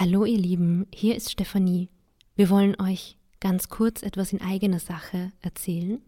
Hallo 0.00 0.24
ihr 0.24 0.38
Lieben, 0.38 0.86
hier 0.94 1.16
ist 1.16 1.32
Stefanie. 1.32 1.88
Wir 2.36 2.50
wollen 2.50 2.80
euch 2.80 3.18
ganz 3.40 3.68
kurz 3.68 4.04
etwas 4.04 4.32
in 4.32 4.40
eigener 4.40 4.78
Sache 4.78 5.32
erzählen. 5.40 6.00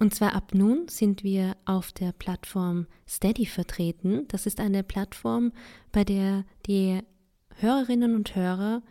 Und 0.00 0.12
zwar 0.12 0.34
ab 0.34 0.52
nun 0.52 0.88
sind 0.88 1.22
wir 1.22 1.56
auf 1.64 1.92
der 1.92 2.10
Plattform 2.10 2.88
Steady 3.08 3.46
vertreten. 3.46 4.24
Das 4.26 4.46
ist 4.46 4.58
eine 4.58 4.82
Plattform, 4.82 5.52
bei 5.92 6.02
der 6.02 6.44
die 6.66 6.98
Hörerinnen 7.54 8.16
und 8.16 8.34
Hörer 8.34 8.82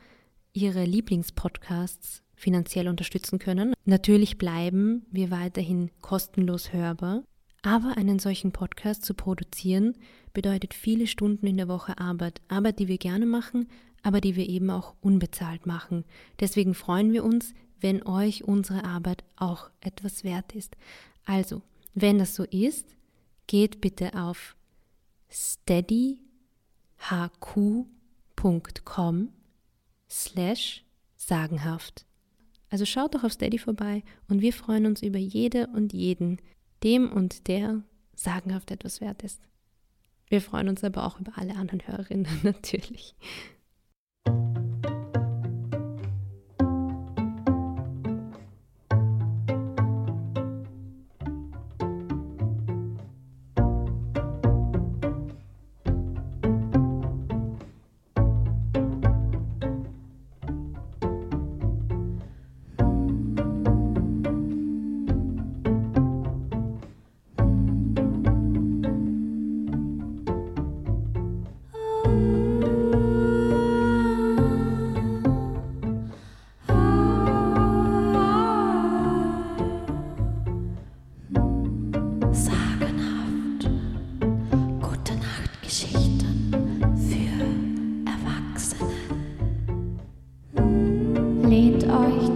ihre 0.54 0.86
Lieblingspodcasts 0.86 2.24
finanziell 2.34 2.88
unterstützen 2.88 3.40
können. 3.40 3.74
Natürlich 3.84 4.38
bleiben 4.38 5.06
wir 5.12 5.32
weiterhin 5.32 5.92
kostenlos 6.00 6.72
hörbar, 6.72 7.26
aber 7.62 7.98
einen 7.98 8.20
solchen 8.20 8.54
Podcast 8.54 9.04
zu 9.04 9.16
produzieren 9.16 9.98
bedeutet 10.34 10.74
viele 10.74 11.08
Stunden 11.08 11.46
in 11.46 11.58
der 11.58 11.68
Woche 11.68 11.98
Arbeit. 11.98 12.42
Arbeit, 12.48 12.80
die 12.80 12.88
wir 12.88 13.00
gerne 13.00 13.26
machen, 13.26 13.68
aber 14.06 14.22
die 14.22 14.36
wir 14.36 14.48
eben 14.48 14.70
auch 14.70 14.94
unbezahlt 15.02 15.66
machen. 15.66 16.06
Deswegen 16.40 16.76
freuen 16.76 17.12
wir 17.12 17.24
uns, 17.24 17.56
wenn 17.82 18.06
euch 18.06 18.44
unsere 18.44 18.84
Arbeit 18.84 19.24
auch 19.36 19.72
etwas 19.82 20.24
wert 20.24 20.54
ist. 20.54 20.78
Also, 21.26 21.64
wenn 21.96 22.20
das 22.20 22.36
so 22.36 22.44
ist, 22.44 22.96
geht 23.48 23.82
bitte 23.82 24.14
auf 24.14 24.56
steadyhq.com 25.32 26.20
slash 30.08 30.86
sagenhaft. 31.16 32.06
Also 32.70 32.86
schaut 32.86 33.16
doch 33.16 33.24
auf 33.24 33.34
Steady 33.34 33.58
vorbei 33.58 34.04
und 34.28 34.42
wir 34.42 34.54
freuen 34.54 34.86
uns 34.86 35.02
über 35.02 35.18
jede 35.18 35.66
und 35.68 35.94
jeden, 35.94 36.40
dem 36.84 37.12
und 37.12 37.48
der 37.48 37.82
sagenhaft 38.14 38.70
etwas 38.70 39.02
wert 39.02 39.24
ist. 39.24 39.42
Wir 40.28 40.42
freuen 40.42 40.70
uns 40.70 40.84
aber 40.84 41.08
auch 41.08 41.20
über 41.20 41.40
alle 41.40 41.56
anderen 41.56 41.88
Hörerinnen 41.88 42.28
natürlich. 42.44 43.16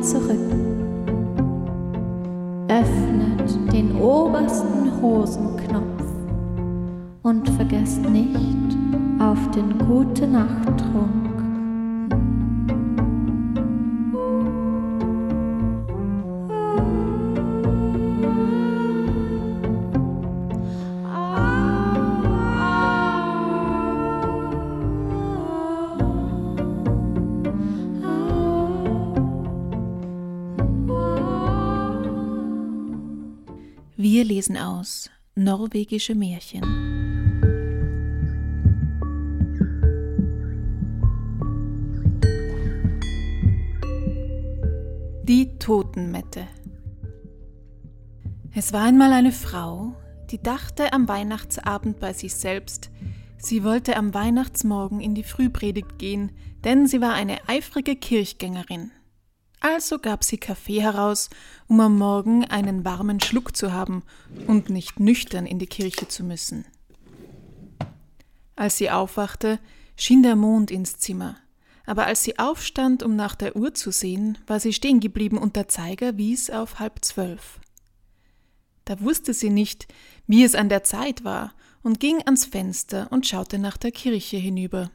Zurück. 0.01 0.39
Öffnet 2.69 3.73
den 3.73 3.99
obersten 3.99 5.01
Hosenknopf 5.01 6.03
und 7.23 7.49
vergesst 7.49 8.01
nicht 8.09 8.77
auf 9.19 9.51
den 9.51 9.77
Gute 9.79 10.27
Nacht 10.27 10.83
Wir 34.11 34.23
lesen 34.23 34.57
aus 34.57 35.11
Norwegische 35.35 36.15
Märchen. 36.15 36.63
Die 45.21 45.59
Totenmette. 45.59 46.47
Es 48.55 48.73
war 48.73 48.81
einmal 48.85 49.13
eine 49.13 49.31
Frau, 49.31 49.93
die 50.31 50.41
dachte 50.41 50.91
am 50.91 51.07
Weihnachtsabend 51.07 51.99
bei 51.99 52.13
sich 52.13 52.33
selbst, 52.33 52.89
sie 53.37 53.63
wollte 53.63 53.95
am 53.95 54.15
Weihnachtsmorgen 54.15 55.01
in 55.01 55.13
die 55.13 55.21
Frühpredigt 55.21 55.99
gehen, 55.99 56.31
denn 56.63 56.87
sie 56.87 56.99
war 56.99 57.13
eine 57.13 57.47
eifrige 57.47 57.95
Kirchgängerin. 57.95 58.89
Also 59.61 59.99
gab 59.99 60.23
sie 60.23 60.37
Kaffee 60.37 60.81
heraus, 60.81 61.29
um 61.67 61.79
am 61.81 61.97
Morgen 61.97 62.45
einen 62.45 62.85
warmen 62.85 63.19
Schluck 63.19 63.57
zu 63.57 63.73
haben 63.73 64.03
und 64.47 64.69
nicht 64.69 64.99
nüchtern 64.99 65.45
in 65.45 65.59
die 65.59 65.67
Kirche 65.67 66.07
zu 66.07 66.23
müssen. 66.23 66.65
Als 68.55 68.77
sie 68.77 68.89
aufwachte, 68.89 69.59
schien 69.95 70.23
der 70.23 70.35
Mond 70.35 70.71
ins 70.71 70.97
Zimmer, 70.97 71.37
aber 71.85 72.05
als 72.05 72.23
sie 72.23 72.37
aufstand, 72.39 73.03
um 73.03 73.15
nach 73.15 73.35
der 73.35 73.55
Uhr 73.55 73.73
zu 73.73 73.91
sehen, 73.91 74.37
war 74.47 74.59
sie 74.59 74.73
stehen 74.73 74.99
geblieben 74.99 75.37
und 75.37 75.55
der 75.55 75.67
Zeiger 75.67 76.17
wies 76.17 76.49
auf 76.49 76.79
halb 76.79 77.03
zwölf. 77.03 77.59
Da 78.85 78.99
wusste 79.01 79.33
sie 79.33 79.49
nicht, 79.49 79.87
wie 80.27 80.43
es 80.43 80.55
an 80.55 80.69
der 80.69 80.83
Zeit 80.83 81.23
war, 81.23 81.53
und 81.81 81.99
ging 81.99 82.21
ans 82.25 82.45
Fenster 82.45 83.07
und 83.11 83.27
schaute 83.27 83.57
nach 83.59 83.77
der 83.77 83.91
Kirche 83.91 84.37
hinüber. 84.37 84.91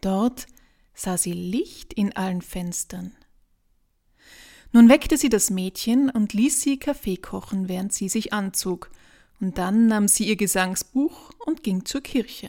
Dort 0.00 0.46
sah 0.94 1.16
sie 1.16 1.32
Licht 1.32 1.92
in 1.92 2.16
allen 2.16 2.42
Fenstern. 2.42 3.12
Nun 4.74 4.88
weckte 4.88 5.18
sie 5.18 5.28
das 5.28 5.50
Mädchen 5.50 6.08
und 6.08 6.32
ließ 6.32 6.62
sie 6.62 6.78
Kaffee 6.78 7.18
kochen, 7.18 7.68
während 7.68 7.92
sie 7.92 8.08
sich 8.08 8.32
anzog, 8.32 8.90
und 9.38 9.58
dann 9.58 9.86
nahm 9.86 10.08
sie 10.08 10.26
ihr 10.26 10.36
Gesangsbuch 10.36 11.30
und 11.44 11.62
ging 11.62 11.84
zur 11.84 12.00
Kirche. 12.00 12.48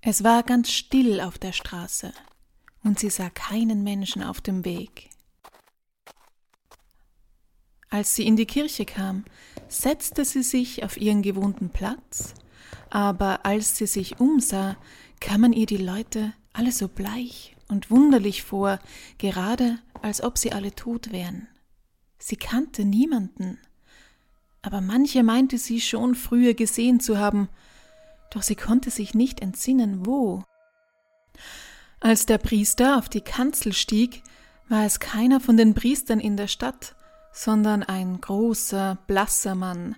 Es 0.00 0.22
war 0.22 0.44
ganz 0.44 0.70
still 0.70 1.20
auf 1.20 1.36
der 1.36 1.52
Straße, 1.52 2.12
und 2.84 3.00
sie 3.00 3.10
sah 3.10 3.28
keinen 3.28 3.82
Menschen 3.82 4.22
auf 4.22 4.40
dem 4.40 4.64
Weg. 4.64 5.10
Als 7.90 8.14
sie 8.14 8.24
in 8.24 8.36
die 8.36 8.46
Kirche 8.46 8.84
kam, 8.84 9.24
setzte 9.68 10.24
sie 10.24 10.42
sich 10.42 10.84
auf 10.84 10.96
ihren 10.96 11.22
gewohnten 11.22 11.70
Platz, 11.70 12.34
aber 12.90 13.44
als 13.44 13.76
sie 13.76 13.86
sich 13.86 14.20
umsah, 14.20 14.76
kamen 15.20 15.52
ihr 15.52 15.66
die 15.66 15.76
Leute 15.76 16.32
alle 16.52 16.72
so 16.72 16.88
bleich 16.88 17.56
und 17.68 17.90
wunderlich 17.90 18.42
vor, 18.42 18.78
gerade 19.18 19.78
als 20.02 20.22
ob 20.22 20.38
sie 20.38 20.52
alle 20.52 20.74
tot 20.74 21.12
wären. 21.12 21.48
Sie 22.18 22.36
kannte 22.36 22.84
niemanden, 22.84 23.58
aber 24.62 24.80
manche 24.80 25.22
meinte 25.22 25.58
sie 25.58 25.80
schon 25.80 26.14
früher 26.14 26.54
gesehen 26.54 27.00
zu 27.00 27.18
haben, 27.18 27.48
doch 28.30 28.42
sie 28.42 28.56
konnte 28.56 28.90
sich 28.90 29.14
nicht 29.14 29.40
entsinnen, 29.40 30.04
wo. 30.04 30.42
Als 32.00 32.26
der 32.26 32.38
Priester 32.38 32.98
auf 32.98 33.08
die 33.08 33.20
Kanzel 33.20 33.72
stieg, 33.72 34.22
war 34.68 34.84
es 34.84 35.00
keiner 35.00 35.40
von 35.40 35.56
den 35.56 35.74
Priestern 35.74 36.20
in 36.20 36.36
der 36.36 36.48
Stadt, 36.48 36.94
sondern 37.38 37.84
ein 37.84 38.20
großer, 38.20 38.98
blasser 39.06 39.54
Mann, 39.54 39.94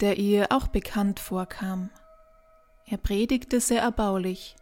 der 0.00 0.16
ihr 0.16 0.52
auch 0.52 0.68
bekannt 0.68 1.18
vorkam. 1.18 1.90
Er 2.86 2.98
predigte 2.98 3.58
sehr 3.58 3.82
erbaulich, 3.82 4.54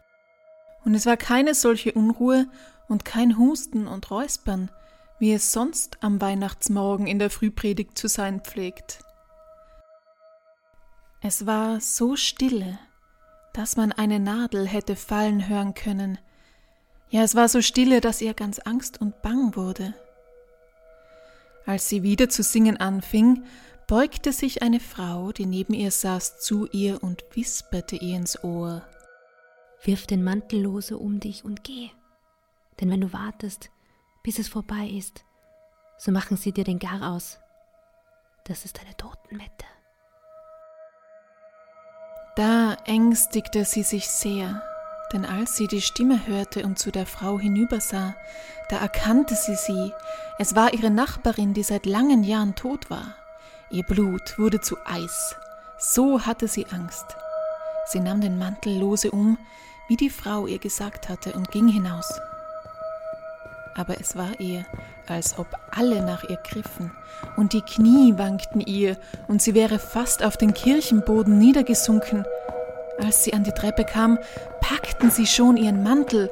und 0.82 0.94
es 0.94 1.04
war 1.04 1.18
keine 1.18 1.54
solche 1.54 1.92
Unruhe 1.92 2.46
und 2.88 3.04
kein 3.04 3.36
Husten 3.36 3.86
und 3.86 4.10
Räuspern, 4.10 4.70
wie 5.18 5.34
es 5.34 5.52
sonst 5.52 6.02
am 6.02 6.22
Weihnachtsmorgen 6.22 7.06
in 7.06 7.18
der 7.18 7.28
Frühpredigt 7.28 7.98
zu 7.98 8.08
sein 8.08 8.40
pflegt. 8.40 9.00
Es 11.20 11.44
war 11.44 11.82
so 11.82 12.16
stille, 12.16 12.78
dass 13.52 13.76
man 13.76 13.92
eine 13.92 14.18
Nadel 14.18 14.66
hätte 14.66 14.96
fallen 14.96 15.50
hören 15.50 15.74
können. 15.74 16.16
Ja, 17.10 17.22
es 17.22 17.34
war 17.34 17.48
so 17.48 17.60
stille, 17.60 18.00
dass 18.00 18.22
ihr 18.22 18.32
ganz 18.32 18.58
Angst 18.58 19.02
und 19.02 19.20
Bang 19.20 19.54
wurde. 19.54 19.94
Als 21.66 21.88
sie 21.88 22.02
wieder 22.02 22.28
zu 22.28 22.42
singen 22.42 22.76
anfing, 22.76 23.44
beugte 23.86 24.32
sich 24.32 24.62
eine 24.62 24.80
Frau, 24.80 25.32
die 25.32 25.46
neben 25.46 25.74
ihr 25.74 25.90
saß, 25.90 26.40
zu 26.40 26.66
ihr 26.68 27.02
und 27.02 27.24
wisperte 27.34 27.96
ihr 27.96 28.16
ins 28.16 28.42
Ohr. 28.42 28.82
Wirf 29.82 30.06
den 30.06 30.22
Mantel 30.24 30.62
lose 30.62 30.96
um 30.96 31.20
dich 31.20 31.44
und 31.44 31.64
geh. 31.64 31.90
Denn 32.80 32.90
wenn 32.90 33.00
du 33.00 33.12
wartest, 33.12 33.70
bis 34.22 34.38
es 34.38 34.48
vorbei 34.48 34.86
ist, 34.86 35.24
so 35.98 36.10
machen 36.10 36.36
sie 36.36 36.52
dir 36.52 36.64
den 36.64 36.78
Gar 36.78 37.14
aus. 37.14 37.38
das 38.44 38.64
ist 38.64 38.80
eine 38.80 38.96
Totenmette. 38.96 39.66
Da 42.34 42.76
ängstigte 42.86 43.64
sie 43.64 43.82
sich 43.82 44.08
sehr, 44.08 44.62
denn 45.12 45.24
als 45.24 45.56
sie 45.56 45.66
die 45.66 45.82
Stimme 45.82 46.26
hörte 46.26 46.64
und 46.64 46.78
zu 46.78 46.90
der 46.90 47.06
Frau 47.06 47.38
hinübersah, 47.38 48.14
da 48.68 48.78
erkannte 48.78 49.34
sie 49.34 49.54
sie, 49.54 49.92
es 50.38 50.54
war 50.54 50.72
ihre 50.72 50.90
Nachbarin, 50.90 51.54
die 51.54 51.62
seit 51.62 51.86
langen 51.86 52.24
Jahren 52.24 52.54
tot 52.54 52.90
war. 52.90 53.14
Ihr 53.70 53.84
Blut 53.84 54.38
wurde 54.38 54.60
zu 54.60 54.76
Eis, 54.84 55.36
so 55.78 56.24
hatte 56.24 56.48
sie 56.48 56.66
Angst. 56.70 57.16
Sie 57.86 58.00
nahm 58.00 58.20
den 58.20 58.38
Mantel 58.38 58.78
lose 58.78 59.10
um, 59.10 59.38
wie 59.88 59.96
die 59.96 60.10
Frau 60.10 60.46
ihr 60.46 60.58
gesagt 60.58 61.08
hatte, 61.08 61.32
und 61.32 61.50
ging 61.50 61.68
hinaus. 61.68 62.08
Aber 63.74 64.00
es 64.00 64.16
war 64.16 64.38
ihr, 64.38 64.64
als 65.06 65.38
ob 65.38 65.46
alle 65.70 66.02
nach 66.02 66.24
ihr 66.24 66.36
griffen, 66.36 66.92
und 67.36 67.52
die 67.52 67.62
Knie 67.62 68.16
wankten 68.16 68.60
ihr, 68.60 68.96
und 69.28 69.42
sie 69.42 69.54
wäre 69.54 69.78
fast 69.78 70.22
auf 70.22 70.36
den 70.36 70.54
Kirchenboden 70.54 71.38
niedergesunken. 71.38 72.24
Als 73.02 73.24
sie 73.24 73.34
an 73.34 73.42
die 73.42 73.52
Treppe 73.52 73.84
kam, 73.84 74.18
packten 74.60 75.10
sie 75.10 75.26
schon 75.26 75.56
ihren 75.56 75.82
Mantel. 75.82 76.30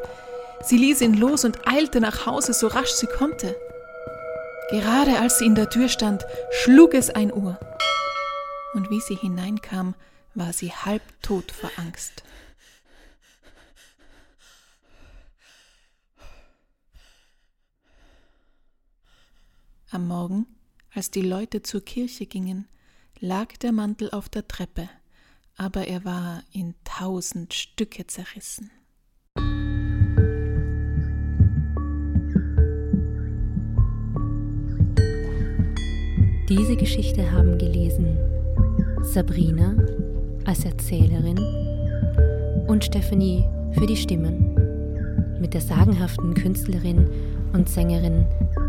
Sie 0.62 0.76
ließ 0.76 1.00
ihn 1.00 1.14
los 1.14 1.44
und 1.44 1.66
eilte 1.66 2.00
nach 2.00 2.26
Hause 2.26 2.52
so 2.52 2.68
rasch 2.68 2.90
sie 2.90 3.08
konnte. 3.08 3.56
Gerade 4.70 5.18
als 5.18 5.38
sie 5.38 5.46
in 5.46 5.56
der 5.56 5.68
Tür 5.68 5.88
stand, 5.88 6.24
schlug 6.52 6.94
es 6.94 7.10
ein 7.10 7.32
Uhr. 7.32 7.58
Und 8.74 8.88
wie 8.88 9.00
sie 9.00 9.16
hineinkam, 9.16 9.96
war 10.34 10.52
sie 10.52 10.70
halbtot 10.70 11.50
vor 11.50 11.70
Angst. 11.76 12.22
Am 19.90 20.06
Morgen, 20.06 20.46
als 20.94 21.10
die 21.10 21.22
Leute 21.22 21.62
zur 21.62 21.84
Kirche 21.84 22.26
gingen, 22.26 22.68
lag 23.18 23.56
der 23.56 23.72
Mantel 23.72 24.10
auf 24.12 24.28
der 24.28 24.46
Treppe, 24.46 24.88
aber 25.60 25.86
er 25.86 26.06
war 26.06 26.42
in 26.52 26.74
tausend 26.84 27.52
Stücke 27.52 28.06
zerrissen. 28.06 28.70
Diese 36.48 36.76
Geschichte 36.76 37.30
haben 37.30 37.58
gelesen 37.58 38.16
Sabrina 39.02 39.76
als 40.46 40.64
Erzählerin 40.64 41.38
und 42.66 42.82
Stephanie 42.82 43.44
für 43.72 43.86
die 43.86 43.96
Stimmen 43.96 44.54
mit 45.40 45.52
der 45.52 45.60
sagenhaften 45.60 46.32
Künstlerin 46.32 47.06
und 47.52 47.68
Sängerin 47.68 48.24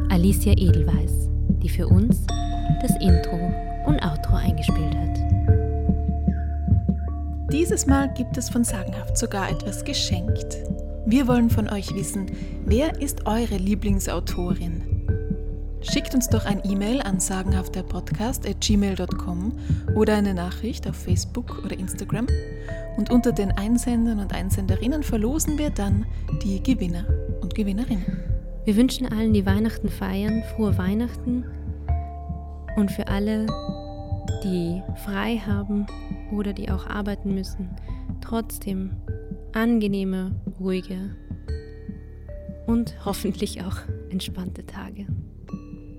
Alicia 0.10 0.52
Edelweiss, 0.52 1.30
die 1.64 1.70
für 1.70 1.88
uns 1.88 2.28
das 2.82 2.92
Intro 3.02 3.40
und 3.86 4.04
Outro 4.04 4.36
eingespielt 4.36 4.94
hat. 4.94 5.31
Dieses 7.52 7.86
Mal 7.86 8.12
gibt 8.14 8.38
es 8.38 8.50
von 8.50 8.64
Sagenhaft 8.64 9.18
sogar 9.18 9.52
etwas 9.52 9.84
geschenkt. 9.84 10.58
Wir 11.06 11.28
wollen 11.28 11.50
von 11.50 11.68
euch 11.68 11.94
wissen, 11.94 12.28
wer 12.64 13.02
ist 13.02 13.28
eure 13.28 13.58
Lieblingsautorin? 13.58 15.06
Schickt 15.82 16.16
uns 16.16 16.30
doch 16.30 16.46
ein 16.46 16.62
E-Mail 16.64 17.02
an 17.02 17.20
sagenhafterpodcast.gmail.com 17.20 19.52
oder 19.96 20.16
eine 20.16 20.34
Nachricht 20.34 20.88
auf 20.88 20.96
Facebook 20.96 21.62
oder 21.66 21.78
Instagram. 21.78 22.28
Und 22.96 23.10
unter 23.10 23.34
den 23.34 23.52
Einsendern 23.52 24.20
und 24.20 24.34
Einsenderinnen 24.34 25.04
verlosen 25.04 25.58
wir 25.58 25.72
dann 25.72 26.06
die 26.44 26.64
Gewinner 26.64 27.04
und 27.42 27.54
Gewinnerinnen. 27.54 28.24
Wir 28.64 28.78
wünschen 28.78 29.12
allen, 29.12 29.34
die 29.34 29.46
Weihnachten 29.46 29.90
feiern, 29.90 30.42
frohe 30.56 30.78
Weihnachten. 30.78 31.44
Und 32.78 32.92
für 32.92 33.10
alle, 33.10 33.46
die 34.42 34.82
frei 35.04 35.42
haben 35.46 35.86
oder 36.32 36.54
die 36.54 36.70
auch 36.70 36.88
arbeiten 36.88 37.34
müssen, 37.34 37.70
trotzdem 38.22 38.92
angenehme, 39.54 40.32
ruhige 40.60 41.16
und 42.68 43.06
hoffentlich 43.06 43.64
auch 43.64 43.78
entspannte 44.10 44.66
Tage. 44.66 45.08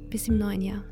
Bis 0.08 0.28
im 0.28 0.38
neuen 0.38 0.62
Jahr. 0.62 0.84